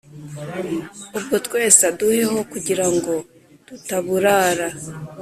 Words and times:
ubwo 1.17 1.35
twese 1.45 1.79
aduheho 1.91 2.37
kugirango 2.51 3.13
tutaburara 3.65 4.67